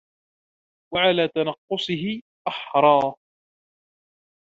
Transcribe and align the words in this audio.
وَعَلَى 0.93 1.27
تَنَقُّصِهِ 1.27 2.21
أَحْرَى 2.47 3.15